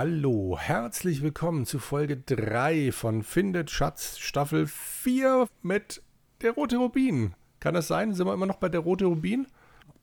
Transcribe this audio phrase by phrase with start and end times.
[0.00, 6.02] Hallo, herzlich willkommen zu Folge 3 von Findet Schatz Staffel 4 mit
[6.40, 7.34] der Rote Rubin.
[7.58, 8.14] Kann das sein?
[8.14, 9.48] Sind wir immer noch bei der Rote Rubin?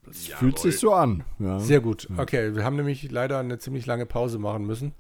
[0.06, 1.24] Das fühlt sich so an.
[1.40, 1.62] Ja.
[1.62, 2.10] Sehr gut.
[2.18, 4.92] Okay, wir haben nämlich leider eine ziemlich lange Pause machen müssen.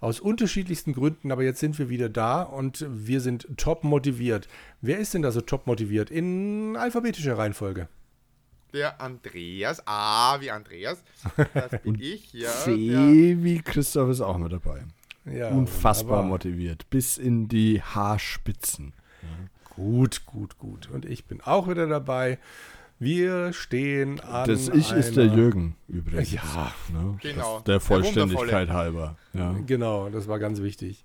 [0.00, 4.48] Aus unterschiedlichsten Gründen, aber jetzt sind wir wieder da und wir sind top motiviert.
[4.80, 6.10] Wer ist denn da so top motiviert?
[6.10, 7.88] In alphabetischer Reihenfolge.
[8.72, 11.02] Der Andreas, A wie Andreas,
[11.54, 12.50] das bin ich, ja.
[12.50, 14.82] C der- wie Christoph ist auch mit dabei.
[15.24, 16.88] Ja, Unfassbar motiviert.
[16.90, 18.92] Bis in die Haarspitzen.
[19.76, 20.88] Gut, gut, gut.
[20.90, 22.38] Und ich bin auch wieder dabei.
[22.98, 24.48] Wir stehen an.
[24.48, 26.32] Das Ich ist der Jürgen übrigens.
[26.32, 27.16] Ja, Ne?
[27.22, 27.56] Genau.
[27.56, 28.72] Das, der Der Vollständigkeit Wundervolle.
[28.72, 29.16] halber.
[29.34, 29.54] Ja.
[29.66, 31.04] Genau, das war ganz wichtig.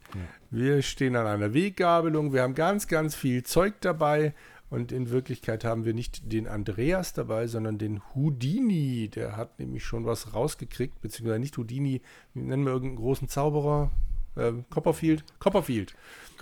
[0.49, 4.33] Wir stehen an einer Weggabelung, wir haben ganz, ganz viel Zeug dabei
[4.73, 9.07] und in Wirklichkeit haben wir nicht den Andreas dabei, sondern den Houdini.
[9.07, 12.01] Der hat nämlich schon was rausgekriegt, beziehungsweise nicht Houdini,
[12.33, 13.91] nennen wir irgendeinen großen Zauberer.
[14.35, 15.23] Ähm, Copperfield.
[15.37, 15.93] Copperfield.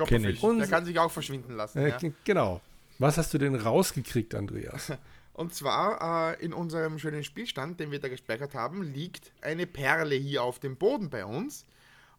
[0.06, 0.40] Kenn ich.
[0.40, 1.80] Der kann sich auch verschwinden lassen.
[1.80, 1.98] Äh, ja.
[2.24, 2.62] Genau.
[3.00, 4.94] Was hast du denn rausgekriegt, Andreas?
[5.34, 10.16] Und zwar äh, in unserem schönen Spielstand, den wir da gespeichert haben, liegt eine Perle
[10.16, 11.66] hier auf dem Boden bei uns.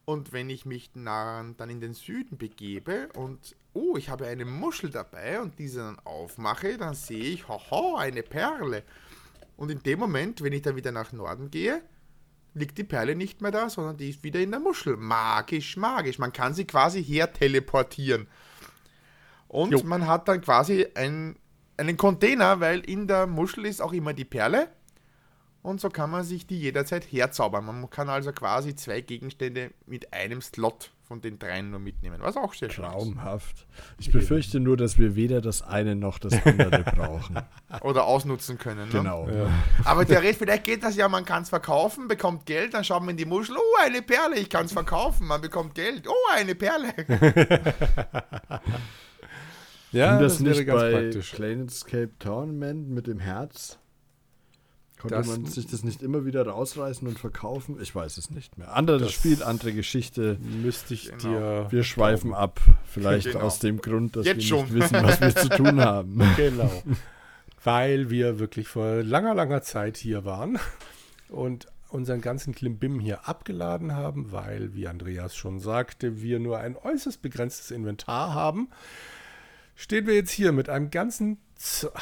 [0.05, 4.91] Und wenn ich mich dann in den Süden begebe und, oh, ich habe eine Muschel
[4.91, 8.83] dabei und diese dann aufmache, dann sehe ich, haha, eine Perle.
[9.57, 11.83] Und in dem Moment, wenn ich dann wieder nach Norden gehe,
[12.55, 14.97] liegt die Perle nicht mehr da, sondern die ist wieder in der Muschel.
[14.97, 16.19] Magisch, magisch.
[16.19, 18.27] Man kann sie quasi her teleportieren.
[19.49, 19.83] Und Jo.
[19.85, 21.37] man hat dann quasi ein,
[21.77, 24.69] einen Container, weil in der Muschel ist auch immer die Perle.
[25.63, 27.65] Und so kann man sich die jederzeit herzaubern.
[27.65, 32.19] Man kann also quasi zwei Gegenstände mit einem Slot von den dreien nur mitnehmen.
[32.21, 32.91] Was auch sehr schön ist.
[32.91, 33.67] Traumhaft.
[33.99, 37.39] Ich befürchte nur, dass wir weder das eine noch das andere brauchen.
[37.83, 38.89] Oder ausnutzen können.
[38.89, 38.93] Ne?
[38.93, 39.29] Genau.
[39.85, 43.11] Aber theoretisch, vielleicht geht das ja, man kann es verkaufen, bekommt Geld, dann schaut man
[43.11, 46.55] in die Muschel, oh, eine Perle, ich kann es verkaufen, man bekommt Geld, oh, eine
[46.55, 46.93] Perle.
[49.93, 51.33] Ja, Ging das, wäre nicht ganz bei praktisch.
[51.33, 53.79] Planescape Tournament mit dem Herz?
[55.03, 57.77] Konnte Das- man sich das nicht immer wieder rausreißen und verkaufen?
[57.83, 58.75] Ich weiß es nicht mehr.
[58.75, 60.39] Anderes Spiel, andere Geschichte.
[60.41, 61.23] Müsste ich Genau.
[61.23, 61.67] dir.
[61.71, 62.61] Wir schweifen ab.
[62.87, 63.41] Vielleicht Genau.
[63.41, 64.61] aus dem Grund, dass Jetzt wir schon.
[64.65, 66.23] nicht wissen, was wir zu tun haben.
[66.37, 66.71] Genau.
[67.65, 70.59] Weil wir wirklich vor langer, langer Zeit hier waren
[71.29, 76.75] und unseren ganzen Klimbim hier abgeladen haben, weil, wie Andreas schon sagte, wir nur ein
[76.77, 78.69] äußerst begrenztes Inventar haben,
[79.77, 81.39] stehen wir jetzt hier mit einem ganzen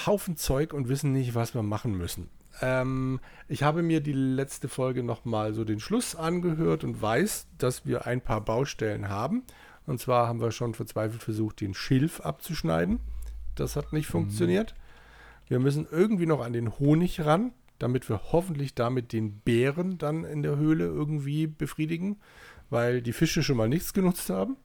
[0.06, 2.28] Haufen Zeug und wissen nicht, was wir machen müssen.
[2.60, 7.86] Ähm, ich habe mir die letzte Folge nochmal so den Schluss angehört und weiß, dass
[7.86, 9.44] wir ein paar Baustellen haben.
[9.86, 13.00] Und zwar haben wir schon verzweifelt versucht, den Schilf abzuschneiden.
[13.54, 14.74] Das hat nicht funktioniert.
[15.48, 20.24] Wir müssen irgendwie noch an den Honig ran, damit wir hoffentlich damit den Bären dann
[20.24, 22.20] in der Höhle irgendwie befriedigen,
[22.68, 24.56] weil die Fische schon mal nichts genutzt haben.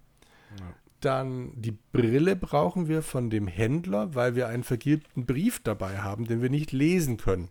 [1.02, 6.26] Dann die Brille brauchen wir von dem Händler, weil wir einen vergilbten Brief dabei haben,
[6.26, 7.50] den wir nicht lesen können.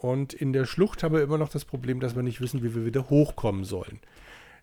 [0.00, 2.74] Und in der Schlucht haben wir immer noch das Problem, dass wir nicht wissen, wie
[2.74, 4.00] wir wieder hochkommen sollen.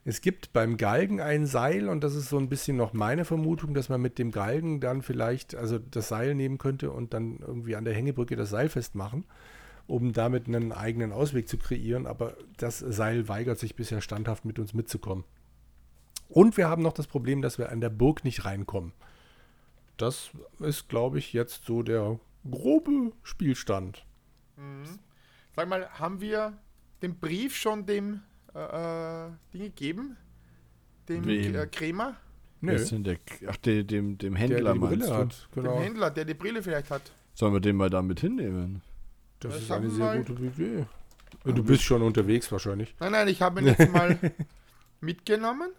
[0.07, 3.73] Es gibt beim Galgen ein Seil und das ist so ein bisschen noch meine Vermutung,
[3.73, 7.75] dass man mit dem Galgen dann vielleicht, also das Seil nehmen könnte und dann irgendwie
[7.75, 9.25] an der Hängebrücke das Seil festmachen,
[9.87, 12.05] um damit einen eigenen Ausweg zu kreieren.
[12.05, 15.23] Aber das Seil weigert sich bisher standhaft mit uns mitzukommen.
[16.29, 18.93] Und wir haben noch das Problem, dass wir an der Burg nicht reinkommen.
[19.97, 20.29] Das
[20.59, 22.19] ist, glaube ich, jetzt so der
[22.49, 24.05] grobe Spielstand.
[25.55, 26.53] Sag mal, haben wir
[27.01, 28.21] den Brief schon dem
[28.53, 30.17] äh, äh, Ding gegeben?
[31.07, 31.55] Dem Wem?
[31.55, 32.15] äh, Krämer?
[32.61, 33.17] Nö, der,
[33.47, 35.13] ach, dem, dem der, Händler der die meinst Brille du?
[35.17, 35.47] hat.
[35.53, 35.73] Genau.
[35.75, 37.11] Dem Händler, der die Brille vielleicht hat.
[37.33, 38.81] Sollen wir den mal da mit hinnehmen?
[39.39, 40.85] Das Das ist eine sehr gute Idee.
[41.43, 42.95] Du bist schon unterwegs wahrscheinlich.
[42.99, 44.17] Nein, nein, ich habe ihn jetzt mal
[45.01, 45.69] mitgenommen.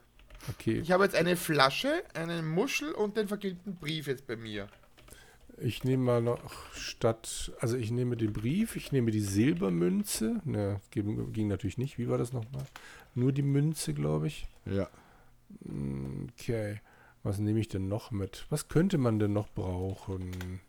[0.49, 0.79] Okay.
[0.79, 4.69] Ich habe jetzt eine Flasche, eine Muschel und den vergilbten Brief jetzt bei mir.
[5.59, 6.39] Ich nehme mal noch
[6.75, 10.41] statt, also ich nehme den Brief, ich nehme die Silbermünze.
[10.45, 11.97] Ne, ging, ging natürlich nicht.
[11.99, 12.67] Wie war das nochmal?
[13.15, 14.47] Nur die Münze, glaube ich.
[14.67, 14.89] Ja.
[16.39, 16.81] Okay.
[17.23, 18.47] Was nehme ich denn noch mit?
[18.51, 20.61] Was könnte man denn noch brauchen?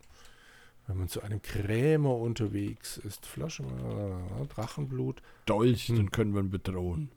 [0.86, 3.26] Wenn man zu einem Krämer unterwegs ist.
[3.26, 5.20] Flasche, äh, Drachenblut.
[5.44, 5.96] Dolch, Hm.
[5.96, 7.10] den können wir bedrohen.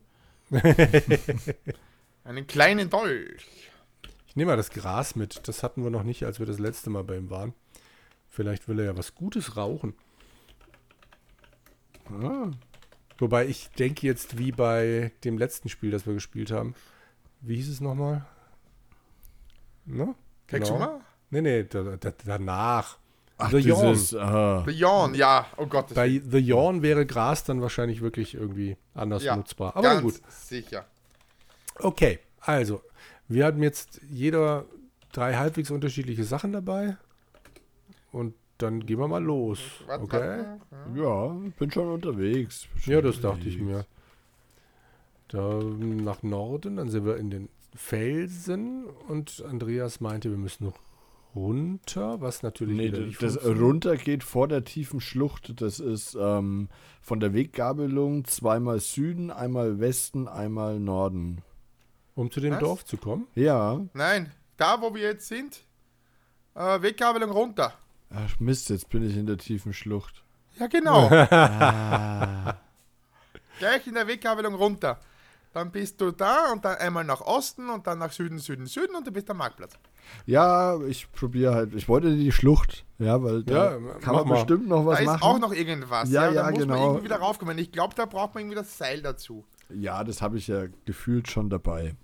[2.24, 3.46] Einen kleinen Dolch.
[4.26, 5.48] Ich nehme mal das Gras mit.
[5.48, 7.54] Das hatten wir noch nicht, als wir das letzte Mal bei ihm waren.
[8.32, 9.92] Vielleicht will er ja was Gutes rauchen.
[12.10, 12.50] Ah,
[13.18, 16.74] Wobei ich denke jetzt wie bei dem letzten Spiel, das wir gespielt haben.
[17.42, 18.24] Wie hieß es nochmal?
[19.84, 20.14] Ne?
[20.48, 21.02] Texuma?
[21.28, 22.96] Nee, nee, da, da, danach.
[23.36, 23.92] ach, The Yawn.
[23.92, 24.64] dieses, aha.
[24.66, 25.46] The Yawn, ja.
[25.58, 25.90] Oh Gott.
[25.90, 29.76] das Bei The Yawn wäre Gras dann wahrscheinlich wirklich irgendwie anders Ja, nutzbar.
[29.76, 30.14] Aber ganz gut.
[30.30, 30.86] sicher.
[31.80, 32.82] Okay, also,
[33.28, 34.64] wir hatten jetzt jeder
[35.12, 36.96] drei halbwegs unterschiedliche Sachen dabei.
[38.12, 39.58] Und dann gehen wir mal los.
[39.86, 40.44] Warte, Okay?
[40.94, 41.26] Ja,
[41.58, 42.68] bin schon unterwegs.
[42.74, 43.86] Bin schon Ja, das dachte ich unterwegs.
[43.88, 45.28] mir.
[45.28, 50.72] Da nach Norden, dann sind wir in den Felsen und Andreas meinte, wir müssen
[51.34, 53.62] runter, was natürlich Nee, das, nicht das funktioniert.
[53.64, 55.60] runter geht vor der tiefen Schlucht.
[55.62, 56.68] Das ist ähm,
[57.00, 61.40] von der Weggabelung zweimal Süden, einmal Westen, einmal Norden.
[62.14, 62.60] um zu dem Was?
[62.60, 63.26] Dorf zu kommen.
[63.34, 63.80] Ja.
[63.94, 65.64] Nein, da wo wir jetzt sind,
[66.54, 67.72] äh, Weggabelung runter.
[68.14, 70.22] Ach Mist, jetzt bin ich in der tiefen Schlucht.
[70.58, 71.08] Ja, genau.
[71.30, 72.56] Ah.
[73.58, 74.98] Gleich in der Weggabelung runter.
[75.52, 78.94] Dann bist du da und dann einmal nach Osten und dann nach Süden, Süden, Süden
[78.96, 79.74] und du bist am Marktplatz.
[80.26, 81.74] Ja, ich probiere halt.
[81.74, 82.84] Ich wollte in die Schlucht.
[82.98, 84.34] Ja, weil da Ja, kann man mal.
[84.36, 85.22] bestimmt noch was da ist machen.
[85.22, 86.10] auch noch irgendwas.
[86.10, 86.86] Ja, da ja, muss man genau.
[86.86, 87.58] irgendwie wieder raufkommen.
[87.58, 89.44] Ich glaube, da braucht man irgendwie das Seil dazu.
[89.68, 91.94] ja, das habe ich ja gefühlt schon dabei.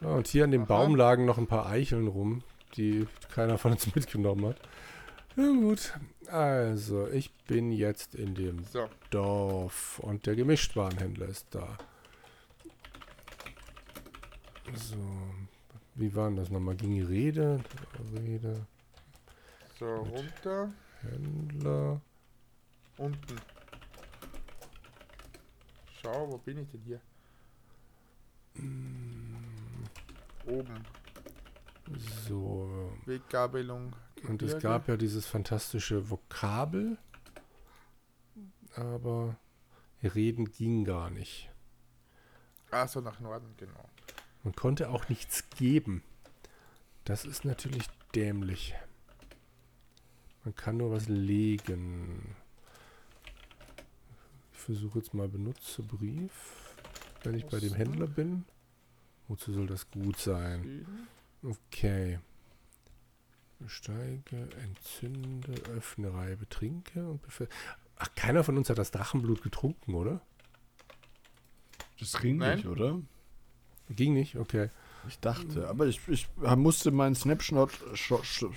[0.00, 0.68] Ja, und hier an dem Aha.
[0.68, 2.42] Baum lagen noch ein paar Eicheln rum,
[2.76, 4.56] die keiner von uns mitgenommen hat.
[5.36, 5.92] Na gut,
[6.28, 11.76] also ich bin jetzt in dem So, Dorf und der Gemischtwarenhändler ist da.
[14.74, 14.96] So,
[15.94, 16.74] wie war denn das nochmal?
[16.76, 17.60] Ging die Rede?
[18.14, 18.66] Rede,
[19.78, 20.72] so runter,
[21.02, 22.00] Händler.
[22.96, 23.36] unten.
[26.00, 27.00] Schau, wo bin ich denn hier?
[30.46, 30.84] Oben,
[32.26, 33.94] So, Weggabelung.
[34.28, 36.98] Und es gab ja dieses fantastische Vokabel,
[38.74, 39.36] aber
[40.02, 41.50] Reden ging gar nicht.
[42.70, 43.88] Ah, so nach Norden, genau.
[44.44, 46.02] Man konnte auch nichts geben.
[47.04, 48.74] Das ist natürlich dämlich.
[50.44, 52.36] Man kann nur was legen.
[54.52, 56.74] Ich versuche jetzt mal Benutzerbrief,
[57.22, 57.74] wenn ich bei dem.
[57.74, 58.44] Händler bin.
[59.28, 60.86] Wozu soll das gut sein?
[61.42, 62.20] Okay.
[63.58, 67.48] Besteige, entzünde, öffne, reibe, trinke und befehl.
[67.96, 70.20] Ach, keiner von uns hat das Drachenblut getrunken, oder?
[71.98, 72.56] Das ging Nein.
[72.58, 73.00] nicht, oder?
[73.88, 74.70] Ging nicht, okay.
[75.08, 78.52] Ich dachte, aber ich, ich musste meinen Snapshot, Shot, Shot,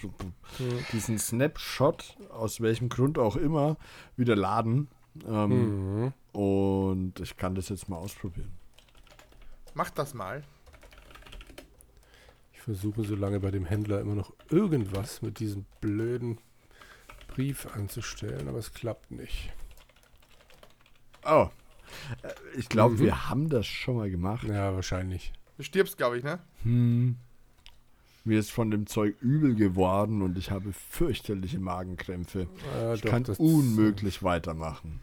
[0.91, 3.77] diesen Snapshot, aus welchem Grund auch immer,
[4.17, 4.87] wieder laden.
[5.25, 6.13] Ähm, Mhm.
[6.31, 8.51] Und ich kann das jetzt mal ausprobieren.
[9.73, 10.43] Mach das mal.
[12.69, 16.37] Versuche so lange bei dem Händler immer noch irgendwas mit diesem blöden
[17.27, 19.51] Brief anzustellen, aber es klappt nicht.
[21.25, 21.49] Oh.
[22.55, 22.99] Ich glaube, Mhm.
[22.99, 24.43] wir haben das schon mal gemacht.
[24.47, 25.33] Ja, wahrscheinlich.
[25.57, 26.37] Du stirbst, glaube ich, ne?
[26.61, 27.15] Hm.
[28.23, 32.47] Mir ist von dem Zeug übel geworden und ich habe fürchterliche Magenkrämpfe.
[32.75, 35.01] Äh, Ich doch, kann das- unmöglich weitermachen.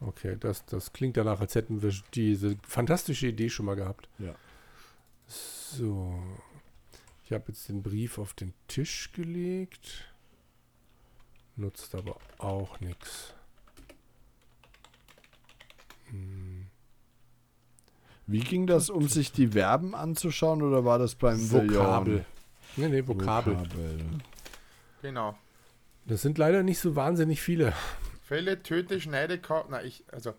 [0.00, 4.08] Okay, das, das klingt danach, als hätten wir diese fantastische Idee schon mal gehabt.
[4.18, 4.34] Ja.
[5.26, 6.18] So.
[7.32, 10.12] Ich habe jetzt den Brief auf den Tisch gelegt.
[11.56, 13.32] Nutzt aber auch nichts.
[16.10, 16.66] Hm.
[18.26, 22.26] Wie ging das, um sich die Verben anzuschauen oder war das beim Vokabel.
[22.76, 23.54] Nee, nee, Vokabel.
[23.54, 23.70] Vokabel.
[23.70, 24.20] Vokabel.
[25.00, 25.34] Genau.
[26.04, 27.72] Das sind leider nicht so wahnsinnig viele.
[28.22, 29.64] Fälle, töte, schneide, kau...
[29.70, 30.04] Na, ich...
[30.12, 30.34] Also,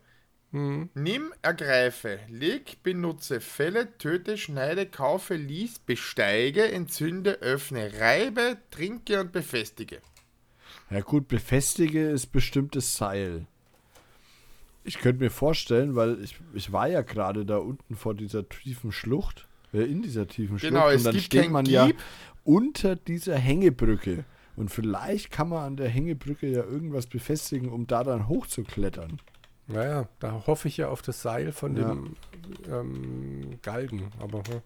[0.54, 0.90] Hm.
[0.94, 9.32] nimm, ergreife, leg, benutze, fälle, töte, schneide, kaufe, lies, besteige, entzünde, öffne, reibe, trinke und
[9.32, 10.00] befestige.
[10.92, 13.48] Ja gut, befestige ist bestimmtes Seil.
[14.84, 18.92] Ich könnte mir vorstellen, weil ich, ich war ja gerade da unten vor dieser tiefen
[18.92, 21.98] Schlucht, äh, in dieser tiefen Schlucht, Genau, und dann steht man ja Gieb.
[22.44, 24.24] unter dieser Hängebrücke.
[24.56, 29.20] Und vielleicht kann man an der Hängebrücke ja irgendwas befestigen, um da dann hochzuklettern.
[29.68, 31.88] Naja, da hoffe ich ja auf das Seil von Ja.
[31.88, 32.16] dem
[32.70, 34.12] ähm, Galgen.
[34.20, 34.62] Aber hm.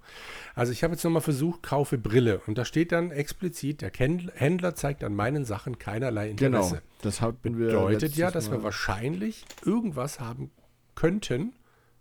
[0.55, 2.41] also ich habe jetzt nochmal versucht, kaufe Brille.
[2.47, 6.69] Und da steht dann explizit, der Händler zeigt an meinen Sachen keinerlei Interesse.
[6.77, 6.81] Genau.
[7.03, 8.63] Das hatten wir Bedeutet ja, dass wir Mal.
[8.63, 10.49] wahrscheinlich irgendwas haben
[10.95, 11.53] könnten,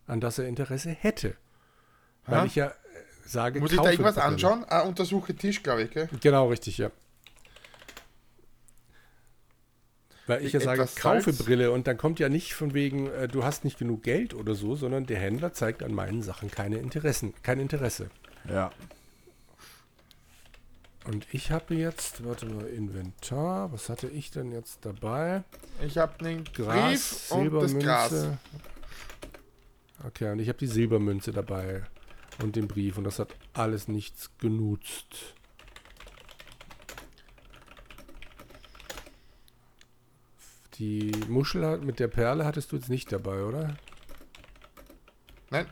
[0.06, 1.34] an das er Interesse hätte.
[2.24, 2.44] Weil Ha?
[2.46, 2.72] ich ja äh,
[3.26, 4.26] sage, Muss ich da irgendwas Brille.
[4.26, 4.64] anschauen?
[4.68, 6.08] Ah, untersuche Tisch, glaube ich, gell?
[6.22, 6.90] Genau, richtig, ja.
[10.26, 11.44] Weil ich ja sage, kaufe Salz?
[11.44, 14.54] Brille und dann kommt ja nicht von wegen, äh, du hast nicht genug Geld oder
[14.54, 18.10] so, sondern der Händler zeigt an meinen Sachen keine Interessen, kein Interesse.
[18.48, 18.70] Ja.
[21.06, 25.44] Und ich habe jetzt, warte mal, Inventar, was hatte ich denn jetzt dabei?
[25.86, 28.10] Ich habe einen Gras, Brief und das Gras.
[28.10, 28.38] Silbermünze.
[30.04, 31.84] Okay, und ich habe die Silbermünze dabei
[32.42, 35.35] und den Brief und das hat alles nichts genutzt.
[40.78, 43.76] Die Muschel hat- mit der Perle hattest du jetzt nicht dabei, oder?
[45.50, 45.66] Nein,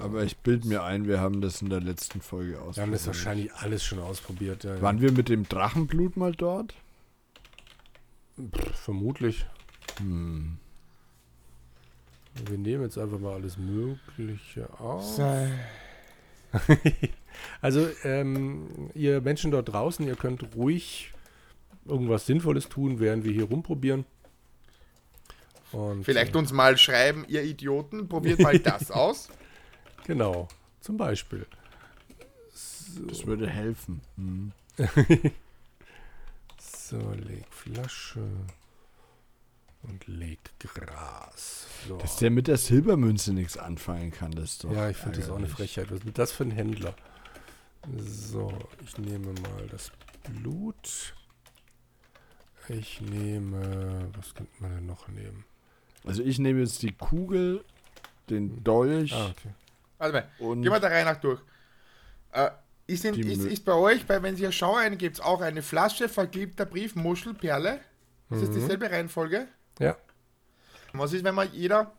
[0.00, 2.94] Aber ich bild mir ein, wir haben das in der letzten Folge Wir haben ausprobiert.
[2.94, 4.64] das wahrscheinlich alles schon ausprobiert.
[4.64, 4.82] Ja, ja.
[4.82, 6.74] Waren wir mit dem Drachenblut mal dort?
[8.38, 9.46] Pff, vermutlich.
[9.98, 10.58] Hm.
[12.46, 15.04] Wir nehmen jetzt einfach mal alles Mögliche auf.
[15.04, 15.48] So.
[17.60, 21.12] Also, ähm, ihr Menschen dort draußen, ihr könnt ruhig
[21.84, 24.06] irgendwas Sinnvolles tun, während wir hier rumprobieren.
[25.72, 29.28] Und, Vielleicht äh, uns mal schreiben, ihr Idioten, probiert mal das aus.
[30.06, 30.48] Genau,
[30.80, 31.46] zum Beispiel.
[33.06, 34.00] Das würde helfen.
[34.16, 34.52] Hm.
[36.88, 38.26] So, leg Flasche
[39.82, 41.66] und leg Gras.
[41.86, 41.98] So.
[41.98, 44.72] Dass der mit der Silbermünze nichts anfangen kann, das ist doch.
[44.72, 45.48] ja, ich finde das auch eine.
[45.48, 45.90] Frechheit.
[45.90, 46.94] Was ist das für ein Händler?
[47.98, 49.92] So, ich nehme mal das
[50.24, 51.14] Blut.
[52.70, 55.44] Ich nehme, was könnte man denn noch nehmen?
[56.08, 57.64] Also ich nehme jetzt die Kugel,
[58.30, 59.50] den Dolch Ah, okay.
[59.98, 61.40] Warte mal, und gehen wir der Reihe nach durch.
[62.32, 62.50] Äh,
[62.86, 66.08] ist, in, ist, ist bei euch, bei, wenn Sie hier Schau eingibt, auch eine Flasche
[66.08, 67.80] vergilbter Brief, Muschel, Perle?
[68.30, 69.48] Ist das dieselbe Reihenfolge?
[69.78, 69.96] Ja,
[70.92, 71.92] Was ist, wenn man jeder.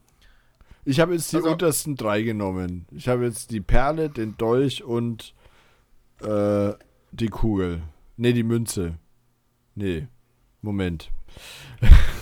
[0.85, 2.85] ich habe jetzt die Also- untersten drei genommen.
[2.91, 5.33] Ich habe jetzt die Perle, den Dolch und
[6.21, 6.73] äh,
[7.11, 7.81] die Kugel.
[8.17, 8.97] Ne, die Münze.
[9.75, 10.07] Nee,
[10.61, 11.09] Moment.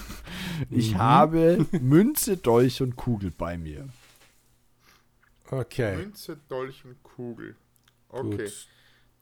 [0.69, 0.97] ich Mhm.
[0.97, 3.87] habe Münze, Dolch und Kugel bei mir.
[5.51, 5.97] okay.
[5.97, 7.55] Münze, Dolch und Kugel.
[8.09, 8.37] Okay.
[8.37, 8.67] Gut.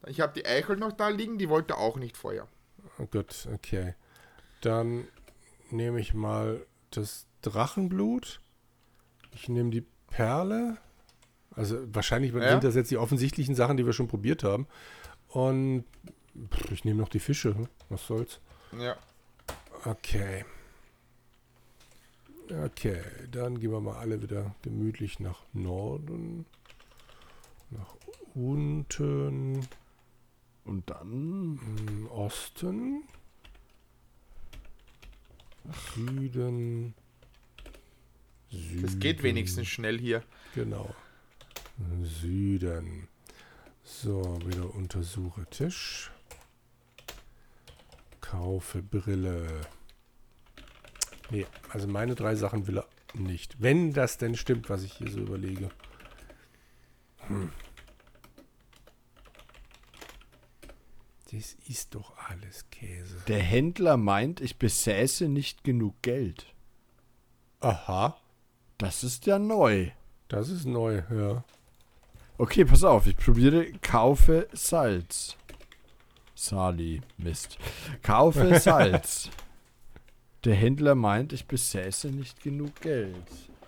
[0.08, 2.48] Ich habe die Eichel noch da liegen, die wollte auch nicht Feuer.
[3.00, 3.96] Oh, Gut, okay.
[4.62, 5.08] Dann
[5.72, 8.40] nehme ich mal das Drachenblut.
[9.32, 10.78] Ich nehme die Perle.
[11.52, 12.52] Also wahrscheinlich Ja.
[12.52, 14.68] sind das jetzt die offensichtlichen Sachen, die wir schon probiert haben.
[15.30, 15.86] Und
[16.72, 17.56] ich nehme noch die Fische.
[17.90, 18.40] Was soll's?
[18.80, 18.96] Ja.
[19.86, 20.46] Okay.
[22.50, 26.46] Okay, dann gehen wir mal alle wieder gemütlich nach Norden.
[27.72, 27.96] Nach
[28.36, 29.68] unten.
[30.64, 33.04] Und dann Im Osten.
[35.96, 36.94] Süden.
[38.50, 38.82] Süden.
[38.84, 40.24] Das geht wenigstens schnell hier.
[40.54, 40.94] Genau.
[42.04, 43.08] Süden.
[43.84, 46.12] So, wieder untersuche Tisch.
[48.22, 49.62] Kaufe Brille.
[51.32, 53.62] Nee, also meine drei Sachen will er nicht.
[53.62, 55.70] Wenn das denn stimmt, was ich hier so überlege.
[57.28, 57.50] Hm.
[61.32, 63.18] Das ist doch alles Käse.
[63.28, 66.46] der Händler meint, ich besäße nicht genug Geld.
[67.62, 68.16] Aha,
[68.78, 69.90] Das ist ja neu.
[70.28, 71.44] das ist neu, ja.
[72.38, 75.36] Okay, pass auf, ich probiere kaufe Salz.
[76.36, 77.58] Sali, Mist.
[78.04, 79.30] Kaufe Salz.
[80.46, 83.16] Der Händler meint, ich besäße nicht genug Geld.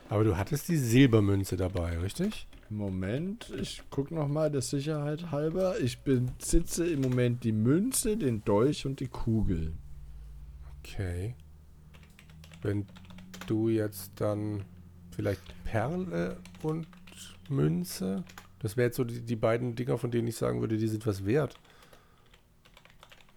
[0.10, 2.48] Aber du hattest die Silbermünze dabei, richtig?
[2.69, 5.79] Moment, ich guck noch mal der Sicherheit halber.
[5.79, 9.74] Ich besitze im Moment die Münze, den Dolch und die Kugel.
[10.79, 11.34] Okay.
[12.62, 12.86] Wenn
[13.48, 14.63] du jetzt dann
[15.15, 16.88] vielleicht Perle und
[17.50, 18.24] Münze,
[18.60, 21.07] das wäre jetzt so die, die beiden Dinger, von denen ich sagen würde, die sind
[21.07, 21.55] was wert.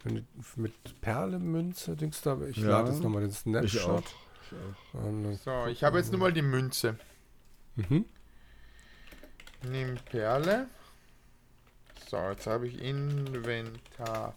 [0.03, 0.21] Wenn du
[0.55, 4.03] mit Perle, Münze, Dings da, ich Ja, lade jetzt nochmal den Ich Snapshot.
[4.93, 4.93] auch.
[4.93, 6.97] Und dann- So, ich habe jetzt nur mal die Münze.
[7.75, 8.05] Mhm.
[9.63, 10.67] Nimm Perle.
[12.09, 14.33] So, jetzt habe ich Inventar.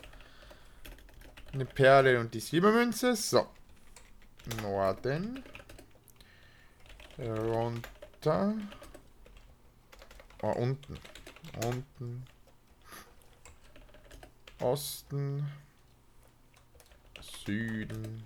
[1.53, 3.17] Eine Perle und die Silbermünze.
[3.17, 3.47] So.
[4.63, 5.43] Norden.
[7.19, 8.55] Runter.
[10.43, 10.99] Oh, unten.
[11.65, 12.27] Unten.
[14.61, 15.47] Osten.
[17.45, 18.25] Süden.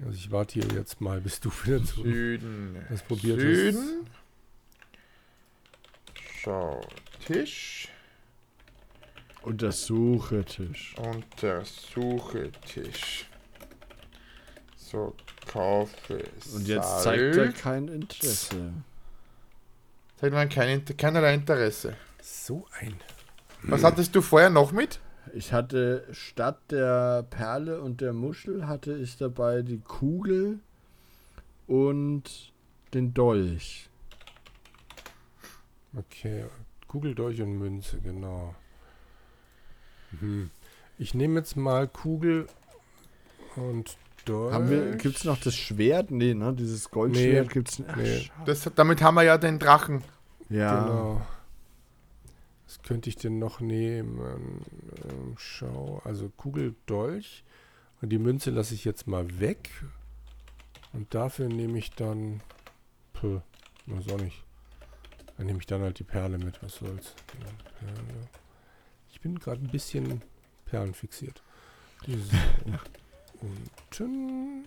[0.00, 2.02] Also ich warte hier jetzt mal, bis du wieder zu.
[2.02, 2.84] Süden.
[2.88, 4.06] Das probiert Süden.
[6.40, 6.80] Schau.
[7.26, 7.88] Tisch.
[9.42, 10.94] Untersuche Tisch.
[10.98, 13.26] Untersuche Tisch.
[14.76, 15.14] So,
[15.46, 16.24] kaufe
[16.54, 17.02] Und jetzt Salz.
[17.02, 18.72] zeigt er kein Interesse.
[20.20, 21.96] Zeigt man kein, keinerlei Interesse.
[22.20, 22.94] So ein.
[23.62, 25.00] Was hattest du vorher noch mit?
[25.32, 30.58] Ich hatte statt der Perle und der Muschel hatte ich dabei die Kugel
[31.68, 32.52] und
[32.94, 33.90] den Dolch.
[35.96, 36.46] Okay,
[36.88, 38.54] Kugel, Dolch und Münze, genau.
[40.20, 40.50] Mhm.
[40.98, 42.48] Ich nehme jetzt mal Kugel
[43.54, 43.96] und
[44.28, 44.52] Dolch.
[44.52, 46.10] Haben wir, gibt's noch das Schwert?
[46.10, 46.54] Nee, ne?
[46.54, 47.90] Dieses Goldschwert Nee, gibt's nicht.
[47.90, 48.30] Ach, nee.
[48.44, 50.04] Das, damit haben wir ja den Drachen.
[50.48, 50.84] Ja.
[50.84, 51.26] Genau.
[52.66, 54.18] Was könnte ich denn noch nehmen?
[54.18, 57.44] Ähm, schau, also Kugel, Dolch.
[58.02, 59.70] Und die Münze lasse ich jetzt mal weg.
[60.92, 62.40] Und dafür nehme ich dann.
[63.14, 63.40] Puh,
[63.86, 64.44] weiß auch nicht.
[65.36, 67.14] Dann nehme ich dann halt die Perle mit, was soll's.
[69.10, 70.22] Ich bin gerade ein bisschen
[70.66, 71.42] perlenfixiert.
[72.06, 72.72] So.
[73.40, 74.66] Unten.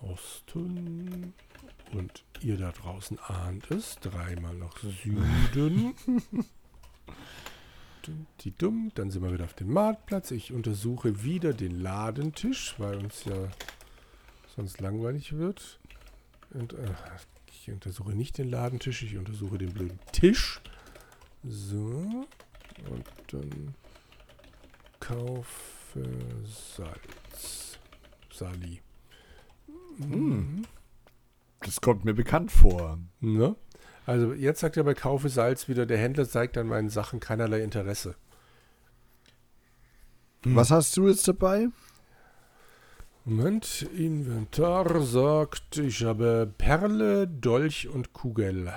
[0.00, 1.34] Osten.
[1.92, 3.96] Und ihr da draußen ahnt es.
[3.96, 5.94] Dreimal nach Süden.
[8.40, 8.92] Die dumm.
[8.94, 10.30] Dann sind wir wieder auf dem Marktplatz.
[10.30, 13.48] Ich untersuche wieder den Ladentisch, weil uns ja
[14.56, 15.80] sonst langweilig wird.
[16.50, 16.94] Und äh,
[17.46, 20.60] ich untersuche nicht den Ladentisch, ich untersuche den blöden Tisch.
[21.44, 22.26] So.
[22.88, 23.74] Und dann
[25.10, 26.04] kaufe
[26.44, 27.78] Salz.
[28.32, 28.80] Sali.
[29.98, 30.64] Hm.
[31.60, 32.98] Das kommt mir bekannt vor.
[33.20, 33.56] Ne?
[34.06, 37.62] Also jetzt sagt er bei Kaufe Salz wieder, der Händler zeigt an meinen Sachen keinerlei
[37.62, 38.14] Interesse.
[40.44, 40.54] Hm.
[40.54, 41.68] Was hast du jetzt dabei?
[43.24, 48.72] Moment, Inventar sagt, ich habe Perle, Dolch und Kugel.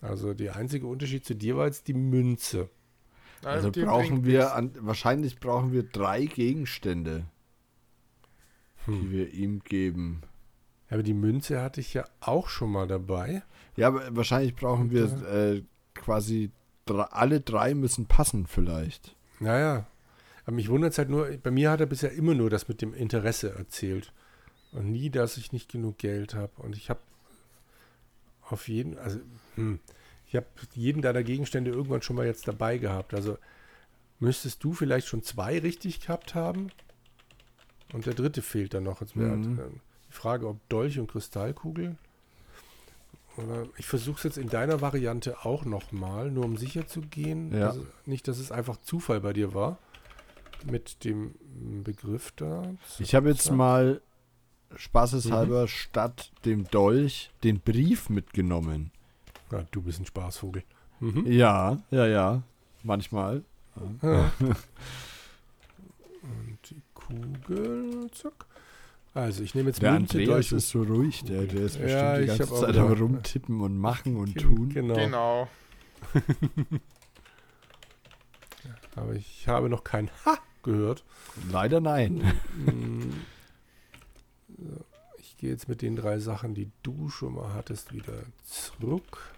[0.00, 2.68] Also der einzige Unterschied zu dir war jetzt die Münze.
[3.44, 7.24] Also die brauchen wir, an, wahrscheinlich brauchen wir drei Gegenstände,
[8.86, 9.10] die Hm.
[9.10, 10.22] wir ihm geben.
[10.90, 13.42] Aber die Münze hatte ich ja auch schon mal dabei.
[13.76, 15.62] Ja, aber wahrscheinlich brauchen wir äh,
[15.94, 16.50] quasi
[16.84, 19.16] dr- alle drei müssen passen vielleicht.
[19.40, 19.86] Naja,
[20.44, 22.82] aber mich wundert es halt nur, bei mir hat er bisher immer nur das mit
[22.82, 24.12] dem Interesse erzählt.
[24.72, 26.52] Und nie, dass ich nicht genug Geld habe.
[26.56, 27.00] Und ich habe
[28.48, 29.20] auf jeden, also,
[29.54, 29.78] hm,
[30.32, 33.12] ich habe jeden deiner Gegenstände irgendwann schon mal jetzt dabei gehabt.
[33.12, 33.36] Also
[34.18, 36.70] müsstest du vielleicht schon zwei richtig gehabt haben.
[37.92, 39.02] Und der dritte fehlt dann noch.
[39.02, 39.58] Jetzt Mhm.
[39.58, 39.72] halt, äh,
[40.08, 41.96] die Frage, ob Dolch und Kristallkugel.
[43.36, 47.54] Oder ich versuche es jetzt in deiner Variante auch nochmal, nur um sicher zu gehen.
[47.54, 47.68] Ja.
[47.68, 49.78] Also nicht, dass es einfach Zufall bei dir war.
[50.64, 51.34] Mit dem
[51.84, 52.62] Begriff da.
[52.98, 54.00] Ich habe jetzt mal
[54.76, 55.68] spaßeshalber Mhm.
[55.68, 58.92] statt dem Dolch den Brief mitgenommen.
[59.52, 60.62] Ja, du bist ein Spaßvogel.
[61.00, 61.26] Mhm.
[61.30, 62.42] Ja, ja, ja.
[62.82, 63.42] Manchmal.
[64.02, 64.30] Ja.
[66.22, 68.46] Und die Kugel, zack.
[69.14, 72.16] Also ich nehme jetzt Der Münze, Andreas ist so ruhig, der, der ist bestimmt Ja,
[72.16, 74.68] die ich ganze Zeit am rumtippen und machen und Gen- tun.
[74.70, 74.94] Genau.
[74.94, 75.48] Genau.
[78.96, 81.04] Aber ich habe noch kein Ha gehört.
[81.50, 82.22] Leider nein.
[82.56, 83.10] Mm.
[84.58, 84.84] So,
[85.18, 89.34] Ich gehe jetzt mit den drei Sachen, die du schon mal hattest, wieder zurück.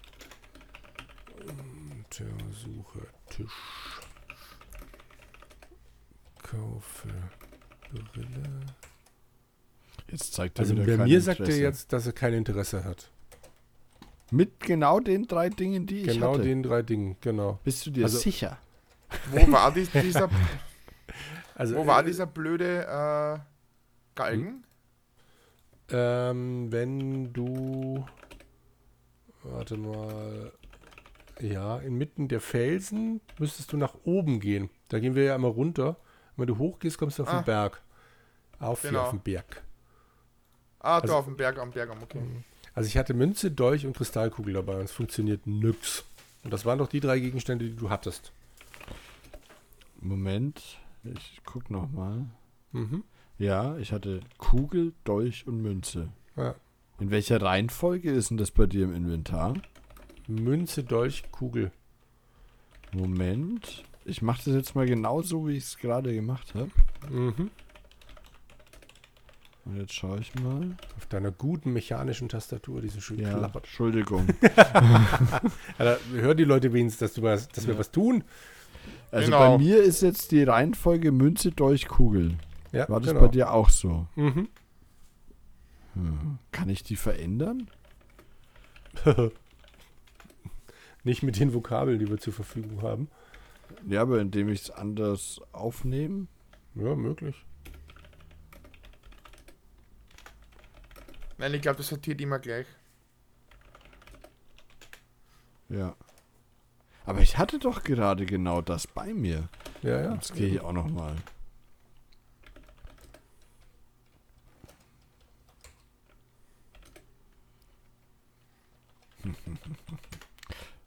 [1.48, 3.52] Untersuche Tisch.
[6.42, 7.08] Kaufe
[8.12, 8.60] Brille.
[10.10, 11.62] Jetzt zeigt er Also wieder bei kein mir sagt er Interesse.
[11.62, 13.10] jetzt, dass er kein Interesse hat.
[14.30, 16.42] Mit genau den drei Dingen, die ich genau hatte.
[16.42, 17.58] den drei Dingen, genau.
[17.64, 18.58] Bist du dir Also- sicher?
[19.30, 20.28] Wo war dies, dieser,
[21.54, 23.38] Also, wo war äh, dieser blöde äh,
[24.16, 24.64] Galgen?
[25.90, 28.04] Ähm, wenn du.
[29.44, 30.52] Warte mal.
[31.40, 34.70] Ja, inmitten der Felsen müsstest du nach oben gehen.
[34.88, 35.96] Da gehen wir ja immer runter.
[36.36, 37.40] Wenn du hochgehst, kommst du auf Ah.
[37.40, 37.80] den Berg.
[38.60, 39.02] Auf hier Genau.
[39.04, 39.62] auf den Berg.
[40.80, 42.20] Ah, also- da auf dem Berg, am Berg, am, okay.
[42.74, 46.04] Also ich hatte Münze, Dolch und Kristallkugel dabei und es funktioniert nix.
[46.44, 48.32] Und das waren doch die drei Gegenstände, die du hattest.
[50.00, 52.26] Moment, ich guck noch mal.
[52.72, 53.04] Mhm.
[53.38, 56.08] Ja, ich hatte Kugel, Dolch und Münze.
[56.36, 56.54] Ja.
[57.00, 59.54] In welcher Reihenfolge ist denn das bei dir im Inventar?
[60.26, 61.70] Münze, Dolch, Kugel.
[62.92, 63.84] Moment.
[64.04, 66.70] Ich mache das jetzt mal genauso, wie ich es gerade gemacht habe.
[67.10, 67.50] Mhm.
[69.64, 70.76] Und jetzt schaue ich mal.
[70.98, 73.64] Auf deiner guten mechanischen Tastatur, die so schön Ja, klappert.
[73.64, 74.26] Entschuldigung.
[75.78, 77.80] Also, hören die Leute wenigstens, dass, du was, dass wir Ja.
[77.80, 78.24] was tun?
[79.10, 79.56] Also Genau.
[79.56, 82.36] bei mir ist jetzt die Reihenfolge Münze, Dolch, Kugel.
[82.72, 83.20] Ja, War das genau.
[83.22, 84.06] bei dir auch so?
[84.16, 84.48] Mhm.
[85.94, 86.38] Hm.
[86.52, 87.68] Kann ich die verändern?
[91.04, 93.08] Nicht mit den Vokabeln, die wir zur Verfügung haben.
[93.86, 96.26] Ja, aber indem ich es anders aufnehme.
[96.74, 97.44] Ja, möglich.
[101.36, 102.66] Nein, ich glaube, das sortiert immer gleich.
[105.68, 105.94] Ja.
[107.04, 109.48] Aber ich hatte doch gerade genau das bei mir.
[109.82, 110.14] Ja, ja.
[110.14, 111.14] Jetzt gehe ich auch noch mal.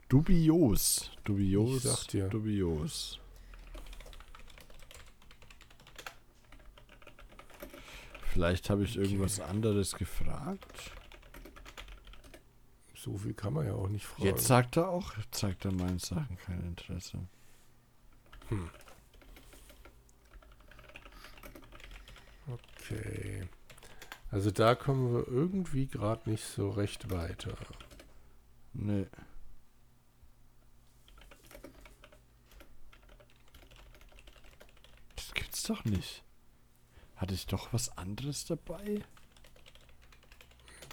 [0.10, 1.12] Dubios.
[1.24, 1.84] Dubios.
[1.86, 2.30] Ich sag dir.
[2.30, 3.20] Dubios.
[8.32, 10.92] Vielleicht habe ich irgendwas anderes gefragt.
[12.96, 14.28] So viel kann man ja auch nicht fragen.
[14.28, 17.20] Jetzt sagt er auch, zeigt er meinen Sachen kein Interesse.
[22.48, 23.48] Okay.
[24.30, 27.56] Also da kommen wir irgendwie gerade nicht so recht weiter.
[28.74, 29.08] Nee.
[35.16, 36.24] Das gibt's doch nicht.
[37.16, 39.04] Hatte ich doch was anderes dabei?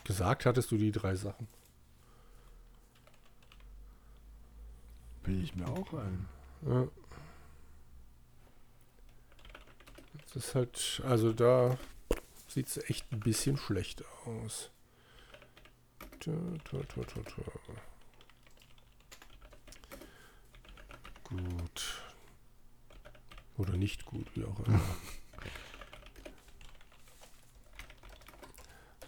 [0.04, 1.48] Gesagt hattest du die drei Sachen.
[5.24, 6.28] Will ich mir auch ein.
[6.66, 6.88] Ja.
[10.32, 11.78] Das ist halt, also da
[12.48, 14.70] sieht es echt ein bisschen schlecht aus.
[16.20, 17.04] Tu, tu, tu.
[21.24, 22.03] Gut.
[23.56, 24.80] Oder nicht gut, wie auch immer.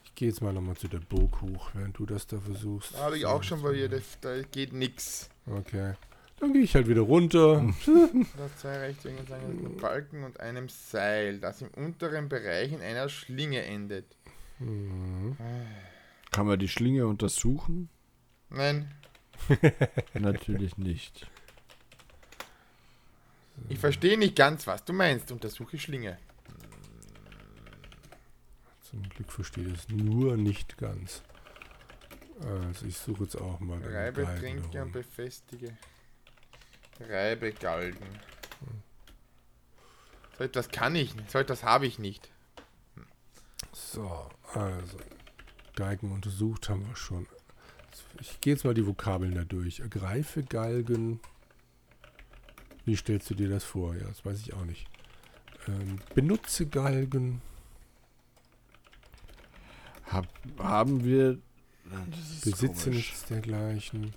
[0.04, 2.94] Ich gehe jetzt mal nochmal zu der Burg hoch, während du das da versuchst.
[2.94, 5.28] Da habe ich auch schon probiert, das- da geht nix.
[5.44, 5.92] Okay.
[6.40, 7.60] Dann gehe ich halt wieder runter.
[8.38, 13.10] Da zwei Rechtwinkel mit einem Balken und einem Seil, das im unteren Bereich in einer
[13.10, 14.06] Schlinge endet.
[14.58, 15.36] Mhm.
[16.30, 17.90] Kann man die Schlinge untersuchen?
[18.48, 18.90] Nein,
[20.14, 21.26] Natürlich nicht.
[23.68, 25.32] Ich verstehe nicht ganz, was du meinst.
[25.32, 26.18] Untersuche Schlinge.
[28.82, 31.22] Zum Glück verstehe ich es nur nicht ganz.
[32.40, 33.82] Also ich suche jetzt auch mal.
[33.82, 35.76] Reibe, Galgen trinke und befestige.
[37.00, 38.06] Reibe, Galgen.
[40.38, 42.30] So etwas kann ich nicht, so etwas habe ich nicht.
[43.72, 44.98] So, also.
[45.74, 47.26] Geigen untersucht haben wir schon.
[48.20, 49.80] Ich gehe jetzt mal die Vokabeln da durch.
[49.80, 51.20] Ergreife Galgen.
[52.86, 53.94] Wie stellst du dir das vor?
[53.96, 54.86] Ja, das weiß ich auch nicht.
[55.68, 57.42] Ähm, benutze Galgen.
[60.06, 60.26] Hab,
[60.58, 61.38] haben wir.
[62.44, 64.14] Besitze nichts dergleichen.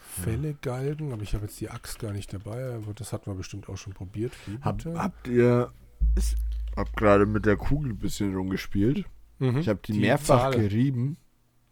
[0.00, 3.34] Fälle Galgen, aber ich habe jetzt die Axt gar nicht dabei, aber das hatten wir
[3.36, 4.32] bestimmt auch schon probiert.
[4.60, 5.72] Hab, habt ihr.
[6.16, 6.34] Ich
[6.76, 9.04] hab gerade mit der Kugel ein bisschen rumgespielt.
[9.38, 9.58] Mhm.
[9.58, 10.54] Ich habe die, mehrfach Zahl.
[10.54, 11.16] gerieben.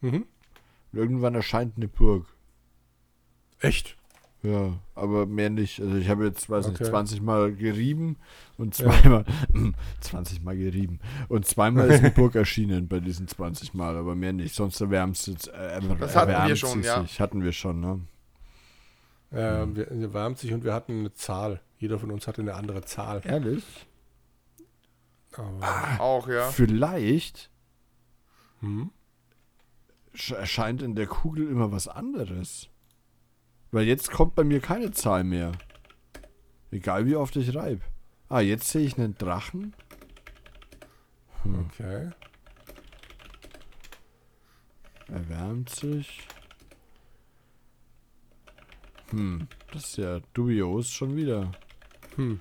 [0.01, 0.25] Mhm.
[0.91, 2.25] Und irgendwann erscheint eine Burg.
[3.59, 3.97] Echt?
[4.41, 5.81] Ja, aber mehr nicht.
[5.81, 6.89] Also ich habe jetzt, weiß nicht, Okay.
[6.89, 8.15] 20 Mal gerieben
[8.57, 8.89] und Ja.
[8.89, 9.25] zweimal,
[9.99, 10.99] 20 Mal gerieben.
[11.27, 14.55] Und zweimal ist eine Burg erschienen bei diesen 20 Mal, aber mehr nicht.
[14.55, 17.01] Sonst erwärmt es jetzt, äh, Das hatten wir erwärmt schon, ja.
[17.01, 17.19] sich.
[17.19, 17.99] Hatten wir schon, ne?
[19.33, 21.59] Ähm, wir, wir wärmt sich und wir hatten eine Zahl.
[21.77, 23.21] Jeder von uns hatte eine andere Zahl.
[23.25, 23.63] Ehrlich?
[25.33, 26.47] Aber, Auch, ja.
[26.49, 27.49] Vielleicht
[28.61, 28.89] hm?
[30.15, 32.69] sch- erscheint in der Kugel immer was anderes.
[33.71, 35.51] Weil jetzt kommt bei mir keine Zahl mehr.
[36.71, 37.81] Egal wie oft ich reib.
[38.27, 39.73] Ah, jetzt sehe ich einen Drachen.
[41.43, 41.65] Hm.
[41.65, 42.09] Okay.
[45.07, 46.27] Erwärmt sich.
[49.09, 51.51] Hm, das ist ja dubios schon wieder.
[52.15, 52.39] Hm.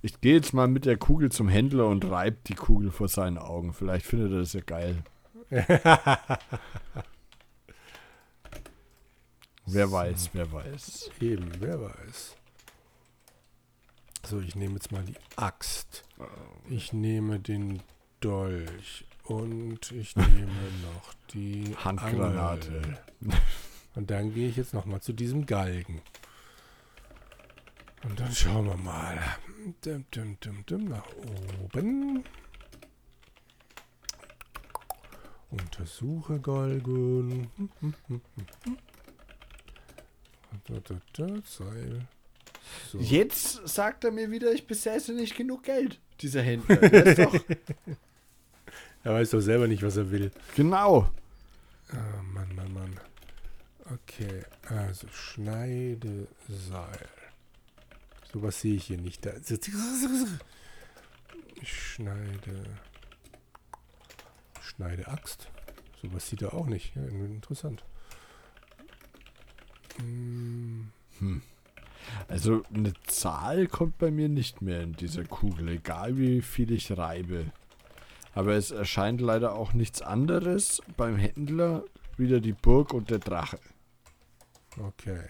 [0.00, 3.36] Ich gehe jetzt mal mit der Kugel zum Händler und reib die Kugel vor seinen
[3.36, 3.72] Augen.
[3.74, 5.02] Vielleicht findet er das ja geil.
[9.70, 11.10] Wer weiß, wer weiß.
[11.20, 12.36] Eben, wer weiß.
[14.26, 16.04] So, ich nehme jetzt mal die Axt.
[16.68, 17.82] Ich nehme den
[18.20, 19.04] Dolch.
[19.24, 20.46] Und ich nehme
[20.94, 22.76] noch die Handgranate.
[22.76, 22.98] Angel.
[23.94, 26.00] Und dann gehe ich jetzt nochmal zu diesem Galgen.
[28.04, 29.20] Und dann schauen wir mal.
[29.84, 31.06] Dim, dim, dim, dim, nach
[31.62, 32.24] oben.
[35.50, 37.50] Untersuche Galgen.
[37.56, 38.76] Hm, hm, hm, hm, hm.
[38.76, 38.82] Da, da, da,
[41.44, 42.06] Seil.
[42.90, 42.98] So.
[42.98, 46.00] Jetzt sagt er mir wieder, ich besäße nicht genug Geld.
[46.20, 46.76] Dieser Händler.
[46.76, 47.34] Der ist doch
[49.04, 50.30] Er weiß doch selber nicht, was er will.
[50.56, 51.10] genau.
[51.90, 53.00] Ah, Mann, Mann, Mann.
[53.94, 56.28] Okay, also Schneideseil.
[58.30, 59.24] Sowas sehe ich hier nicht.
[59.24, 59.32] Da.
[61.62, 62.64] Schneide.
[64.60, 65.48] Schneideaxt.
[66.02, 66.94] Sowas sieht er auch nicht.
[66.94, 67.82] Ja, interessant.
[69.98, 71.42] Hm,
[72.28, 76.96] Also eine Zahl kommt bei mir nicht mehr in dieser Kugel, egal wie viel ich
[76.96, 77.46] reibe.
[78.34, 81.84] Aber es erscheint leider auch nichts anderes beim Händler,
[82.16, 83.58] wieder die Burg und der Drache.
[84.78, 85.20] Okay.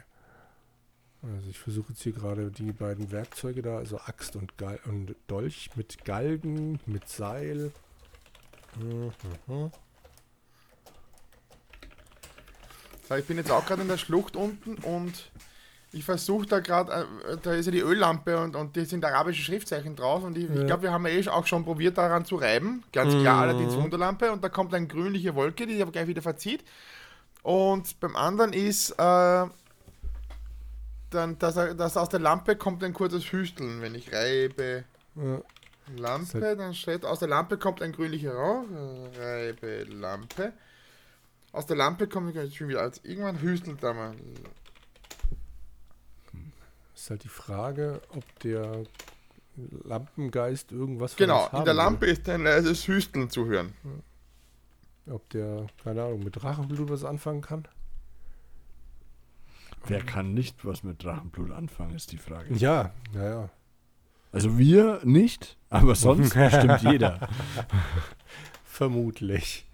[1.22, 5.16] Also ich versuche jetzt hier gerade die beiden Werkzeuge da, also Axt und, Gal und
[5.26, 7.72] Dolch mit Galgen, mit Seil.
[8.78, 9.70] Mhm.
[13.08, 15.30] So, ich bin jetzt auch gerade in der Schlucht unten und
[15.92, 19.42] ich versuche da gerade, äh, da ist ja die Öllampe und, und die sind arabische
[19.42, 20.64] Schriftzeichen drauf und ich, ich Ja.
[20.66, 22.84] glaube, wir haben ja eh auch schon probiert daran zu reiben.
[22.92, 26.20] Ganz klar, allerdings Wunderlampe und da kommt eine grünliche Wolke, die sich aber gleich wieder
[26.22, 26.62] verzieht.
[27.42, 29.46] Und beim anderen ist, äh,
[31.10, 34.84] dann, dass, er- dass aus der Lampe kommt ein kurzes Hüsteln, wenn ich reibe.
[35.14, 35.40] Ja.
[35.96, 38.64] Lampe, dann steht, aus der Lampe kommt ein grünlicher Rauch.
[39.18, 40.52] Reibe Lampe.
[41.52, 44.14] Aus der Lampe kommt ich schon wieder als irgendwann hüstelt da mal.
[46.94, 48.84] Ist halt die Frage, ob der
[49.84, 51.82] Lampengeist irgendwas von Genau, uns haben in der will.
[51.82, 53.72] Lampe ist ein leises Hüsteln zu hören.
[55.06, 57.66] Ob der, keine Ahnung, mit Drachenblut was anfangen kann?
[59.86, 62.52] Wer kann nicht was mit Drachenblut anfangen, ist die Frage.
[62.54, 63.48] Ja, naja.
[64.32, 67.28] Also wir nicht, aber sonst bestimmt jeder.
[68.64, 69.67] Vermutlich.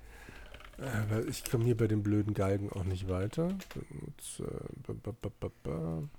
[0.78, 3.48] Aber ich komme hier bei den blöden Galgen auch nicht weiter.
[3.48, 4.42] Äh.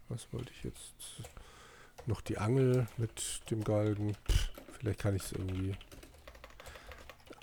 [0.10, 0.94] Was wollte ich jetzt?
[2.06, 4.16] Noch die Angel mit dem Galgen.
[4.30, 5.76] Pff, vielleicht kann ich es irgendwie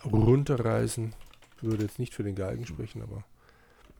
[0.04, 1.14] runterreißen.
[1.60, 3.24] Würde jetzt nicht für den Galgen sprechen, aber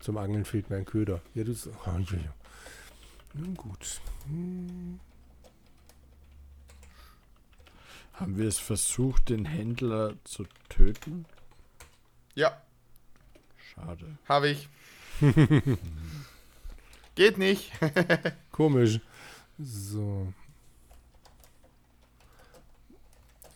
[0.01, 1.21] zum Angeln fehlt mir ein Köder.
[1.35, 1.53] Ja, du.
[1.53, 2.35] Oh, ja, ja.
[3.35, 4.01] Nun gut.
[4.27, 5.01] Hm.
[8.15, 11.25] Haben wir es versucht, den Händler zu töten?
[12.35, 12.63] Ja,
[13.75, 14.19] Schade.
[14.29, 14.69] habe ich.
[17.15, 17.71] Geht nicht.
[18.53, 19.01] Komisch.
[19.59, 20.33] So.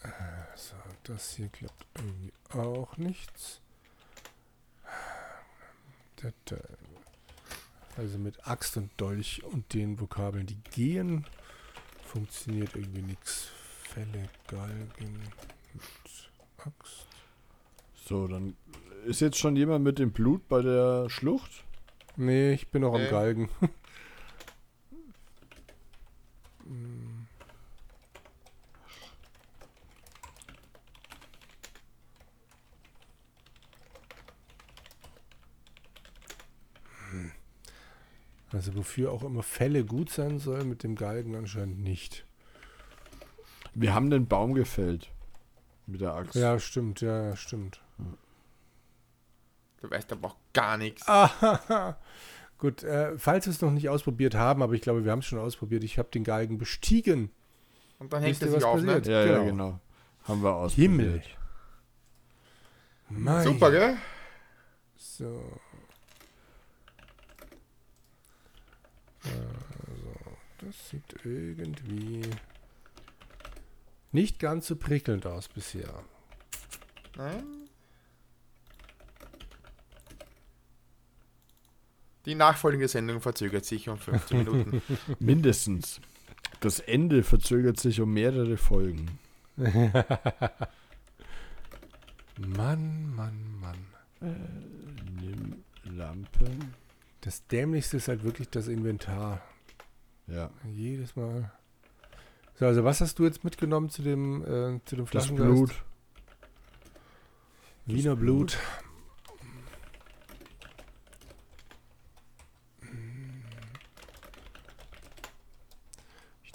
[0.02, 0.08] Äh,
[0.54, 0.74] So,
[1.04, 3.60] das hier klappt irgendwie auch nichts.
[7.96, 11.24] Also mit Axt und Dolch und den Vokabeln, die gehen,
[12.04, 13.48] funktioniert irgendwie nichts.
[13.84, 15.22] Fälle, Galgen
[15.72, 17.06] mit Axt.
[18.06, 18.56] So, dann
[19.06, 21.64] ist jetzt schon jemand mit dem Blut bei der Schlucht?
[22.16, 23.10] Nee, ich bin noch am Nee.
[23.10, 23.48] Galgen.
[23.60, 23.68] Hm.
[26.68, 27.26] Hm.
[38.50, 42.26] Also wofür auch immer Fälle gut sein soll, mit dem Galgen anscheinend nicht.
[43.74, 45.10] Wir haben den Baum gefällt.
[45.86, 46.34] Mit der Axt.
[46.34, 47.80] Ja, stimmt, ja, stimmt.
[49.86, 51.06] Du weißt aber auch gar nichts.
[51.06, 51.96] Ah,
[52.58, 55.26] gut, äh, falls wir es noch nicht ausprobiert haben, aber ich glaube, wir haben es
[55.26, 57.30] schon ausprobiert, ich habe den Galgen bestiegen.
[58.00, 59.00] Und dann hängt er sich auf, ne?
[59.04, 59.44] Ja, ja, Genau.
[59.44, 59.80] genau.
[60.24, 60.90] Haben wir ausprobiert.
[60.90, 61.22] Himmel.
[63.10, 63.96] Mein Super, gell?
[64.96, 65.60] So.
[69.22, 72.22] Also, das sieht irgendwie
[74.10, 76.02] nicht ganz so prickelnd aus bisher.
[77.16, 77.65] Nein.
[82.26, 84.82] Die nachfolgende Sendung verzögert sich um 15 Minuten.
[85.18, 86.00] Mindestens.
[86.60, 89.18] Das Ende verzögert sich um mehrere Folgen.
[92.38, 93.86] Mann, Mann, Mann.
[95.20, 96.50] Nimm Lampe.
[97.22, 99.40] Das Dämlichste ist halt wirklich das Inventar.
[100.26, 100.50] Ja.
[100.74, 101.50] Jedes Mal.
[102.58, 105.48] So, also was hast du jetzt mitgenommen zu dem, äh, zu dem Das Flaschengeist?
[105.48, 105.74] Blut.
[107.86, 108.58] Wiener Das Blut.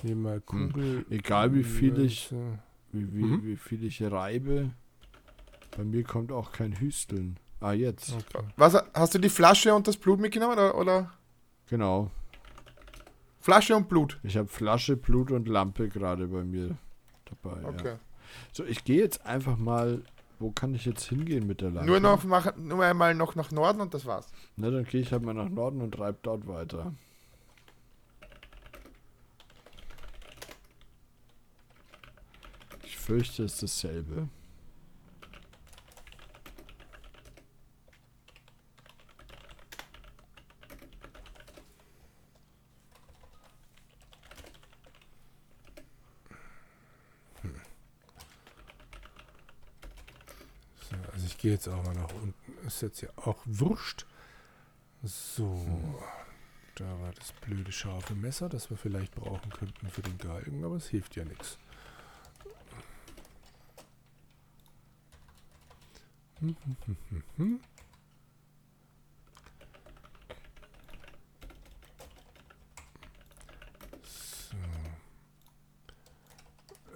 [0.01, 1.05] Ich nehme mal Kugel.
[1.11, 2.33] Egal wie viel ich-.
[2.91, 3.43] Wie, wie, Mhm.
[3.45, 4.71] wie viel ich reibe.
[5.77, 7.37] Bei mir kommt auch kein Hüsteln.
[7.59, 8.11] Ah, jetzt.
[8.13, 8.43] Okay.
[8.57, 10.53] Was, hast du die Flasche und das Blut mitgenommen?
[10.53, 11.11] Oder, oder?
[11.69, 12.09] Genau.
[13.39, 14.19] Flasche und Blut.
[14.23, 16.75] Ich habe Flasche, Blut und Lampe gerade bei mir
[17.25, 17.63] dabei.
[17.65, 17.87] Okay.
[17.89, 17.99] Ja.
[18.51, 20.01] So, ich gehe jetzt einfach mal.
[20.39, 21.85] Wo kann ich jetzt hingehen mit der Lampe?
[21.87, 24.31] Nur noch mach, nur einmal noch nach Norden und das war's.
[24.55, 26.93] Na, dann gehe ich halt mal nach Norden und reibe dort weiter.
[33.01, 34.29] Fürchte, es ist dasselbe.
[50.79, 52.33] So, also ich gehe jetzt auch mal nach unten.
[52.65, 54.05] Ist jetzt ja auch wurscht.
[55.03, 55.99] So.
[56.75, 60.75] Da war das blöde scharfe Messer, das wir vielleicht brauchen könnten für den Galgen, aber
[60.75, 61.57] es hilft ja nichts.
[66.41, 67.59] Hm, hm, hm, hm, hm.
[74.03, 74.57] So.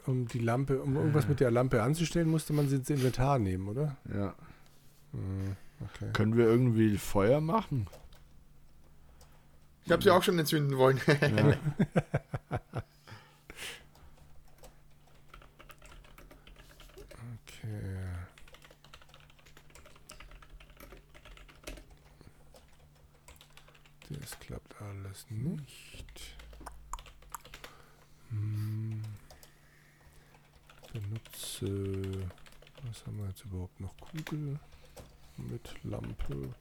[0.08, 3.67] Um die Lampe, um irgendwas mit der Lampe anzustellen, musste man sie ins Inventar nehmen,
[3.67, 3.95] oder?
[4.12, 4.34] Ja.
[5.12, 6.10] Hm, okay.
[6.13, 7.88] Können wir irgendwie Feuer machen?
[9.86, 10.99] Ich habe sie auch schon entzünden wollen.
[11.08, 11.53] Ja.
[17.65, 18.05] Okay.
[24.10, 26.36] Das klappt alles nicht.
[28.29, 29.01] Hm.
[30.93, 32.29] benutze.
[32.84, 33.93] Was haben wir jetzt überhaupt noch?
[33.98, 34.60] Kugel
[35.38, 36.54] mit Lampe.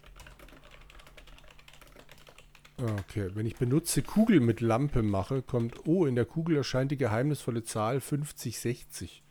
[2.79, 6.91] Ah, Okay, wenn ich benutze Kugel mit Lampe mache, kommt, oh, in der Kugel erscheint
[6.91, 9.23] die geheimnisvolle Zahl 5060.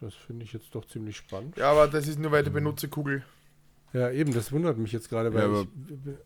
[0.00, 1.56] Das finde ich jetzt doch ziemlich spannend.
[1.58, 3.24] Ja, aber das ist nur, weil du benutze Kugel.
[3.92, 5.68] Ja, eben, das wundert mich jetzt gerade, weil Ja, ich,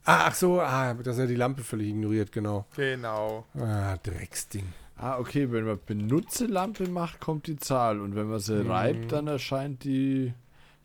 [0.04, 2.66] ah, ach so, ah, dass er die Lampe völlig ignoriert, genau.
[2.76, 3.44] Genau.
[3.54, 4.72] Ah, Drecksding.
[4.96, 8.00] Ah, okay, wenn man Benutzelampe macht, kommt die Zahl.
[8.00, 10.32] Und wenn man sie reibt, dann erscheint die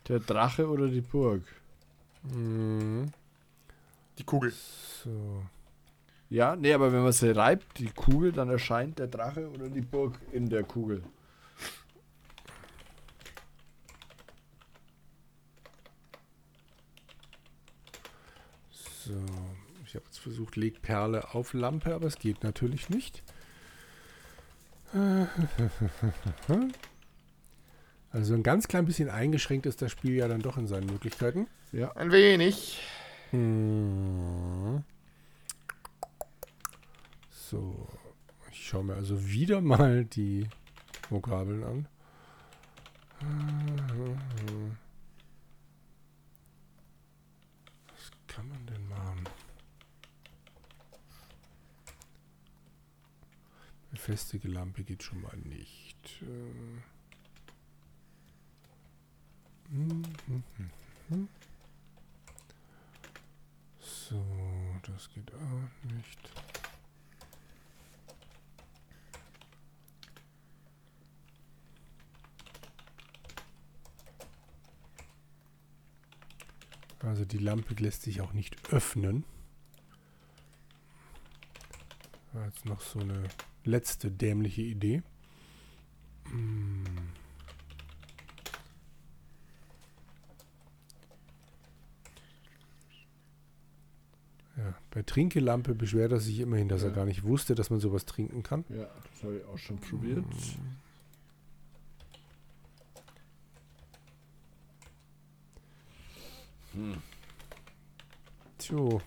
[0.07, 1.43] der Drache oder die Burg.
[2.23, 3.11] Mhm.
[4.17, 4.51] Die Kugel.
[4.51, 5.43] So.
[6.29, 9.81] Ja, nee, aber wenn man sie reibt, die Kugel, dann erscheint der Drache oder die
[9.81, 11.03] Burg in der Kugel.
[18.71, 19.13] So,
[19.85, 23.23] ich habe jetzt versucht, leg Perle auf Lampe, aber es geht natürlich nicht.
[28.13, 31.47] Also ein ganz klein bisschen eingeschränkt ist das Spiel ja dann doch in seinen Möglichkeiten.
[31.71, 31.95] Ja.
[31.95, 32.77] Ein wenig.
[33.29, 34.83] Hm.
[37.29, 37.87] So,
[38.51, 40.45] ich schaue mir also wieder mal die
[41.09, 41.87] Vokabeln an.
[47.87, 49.23] Was kann man denn machen?
[54.03, 56.23] Befestige Lampe geht schon mal nicht.
[63.79, 64.25] So,
[64.81, 66.19] das geht auch nicht.
[77.01, 79.25] Also die Lampe lässt sich auch nicht öffnen.
[82.33, 83.29] War jetzt noch so eine
[83.63, 85.01] letzte dämliche Idee.
[86.29, 86.83] Hm.
[94.57, 96.95] Ja, bei Trinkelampe beschwert er sich immerhin, dass er Ja.
[96.95, 98.65] gar nicht wusste, dass man sowas trinken kann.
[98.69, 100.25] Ja, das habe ich auch schon probiert.
[108.57, 109.01] Tjo.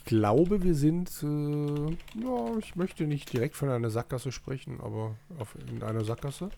[0.00, 1.90] Ich glaube, wir sind, äh,
[2.24, 6.48] ja, ich möchte nicht direkt von einer Sackgasse sprechen, aber auf, in einer Sackgasse.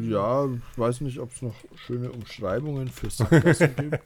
[0.00, 4.00] Ja, ich weiß nicht, ob es noch schöne Umschreibungen für Sackgassen gibt.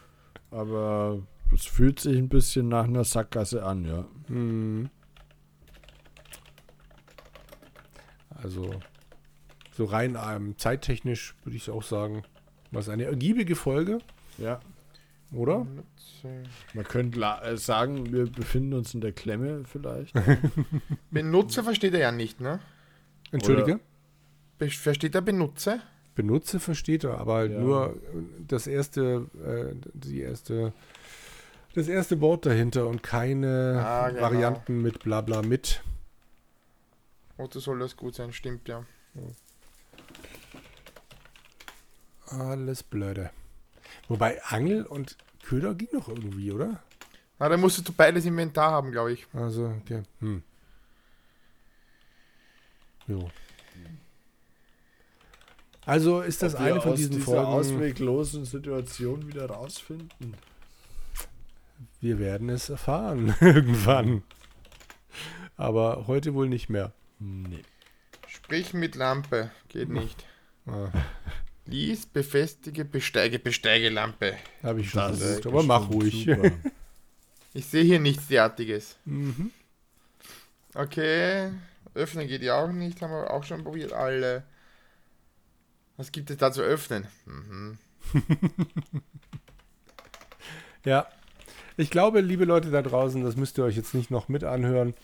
[0.50, 1.20] Aber
[1.52, 4.06] es fühlt sich ein bisschen nach einer Sackgasse an, ja.
[4.28, 4.88] Hm.
[8.30, 8.80] Also,
[9.72, 12.22] so rein ähm, zeittechnisch würde ich auch sagen,
[12.70, 13.98] war es eine ergiebige Folge,
[14.38, 14.60] Ja.
[15.34, 15.66] Oder?
[16.74, 20.14] Man könnte la- äh, sagen, wir befinden uns in der Klemme vielleicht.
[21.10, 22.60] Benutzer versteht er ja nicht, ne?
[23.30, 23.80] Entschuldige?
[24.58, 25.80] Be versteht er Benutzer?
[26.14, 27.58] Benutze versteht er, aber halt Ja.
[27.60, 27.98] nur äh,
[28.46, 30.72] das erste, äh, die erste,
[31.74, 34.22] das erste Wort dahinter und keine Ah, genau.
[34.22, 35.82] Varianten mit Blabla mit.
[37.36, 38.32] Oder soll das gut sein?
[38.32, 38.84] Stimmt ja.
[42.28, 43.30] Alles blöde.
[44.08, 46.82] Wobei Angel und Köder ging noch irgendwie, oder?
[47.38, 49.26] Ah, da musstest du beides Inventar haben, glaube ich.
[49.32, 50.02] Also, okay.
[50.20, 50.42] Hm.
[53.06, 53.30] Jo.
[55.86, 57.46] Also ist das Ob eine von aus diesen dieser Folgen.
[57.46, 60.34] ausweglosen Situation wieder rausfinden.
[62.00, 64.22] Wir werden es erfahren irgendwann.
[65.56, 66.92] Aber heute wohl nicht mehr.
[67.18, 67.62] Nee.
[68.26, 69.50] Sprich mit Lampe.
[69.68, 70.24] Geht nicht.
[70.66, 70.88] Ah,
[71.66, 74.34] Lies, befestige, besteige, besteige Lampe.
[74.62, 76.24] Habe ich schon Das versucht, ist aber mach ruhig.
[76.26, 76.50] super.
[77.56, 78.96] Ich sehe hier nichts derartiges.
[79.04, 79.52] Mhm.
[80.74, 81.52] Okay.
[81.94, 83.00] Öffnen geht ja auch nicht.
[83.00, 83.92] Haben wir auch schon probiert.
[83.92, 84.42] Alle.
[85.96, 87.06] Was gibt es da zu öffnen?
[87.26, 87.78] Mhm.
[90.84, 91.06] Ja,
[91.76, 94.94] ich glaube, liebe Leute da draußen, das müsst ihr euch jetzt nicht noch mit anhören.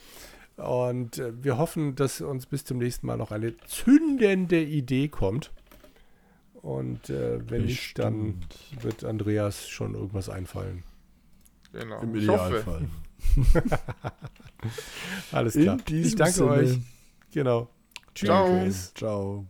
[0.57, 5.51] Und äh, wir hoffen, dass uns bis zum nächsten Mal noch eine zündende Idee kommt.
[6.61, 8.83] Und äh, wenn nicht, dann Bestimmt.
[8.83, 10.83] wird Andreas schon irgendwas einfallen.
[11.73, 12.01] Genau.
[12.01, 12.15] Im.
[12.15, 12.87] Idealfall.
[15.31, 15.77] Alles klar.
[15.89, 16.49] Ich danke Sinne.
[16.51, 16.77] euch.
[17.31, 17.69] Genau.
[18.13, 18.47] Ciao.
[18.63, 18.93] Tschüss.
[18.93, 19.45] Ciao.